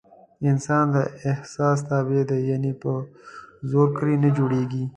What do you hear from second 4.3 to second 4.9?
جوړېږي.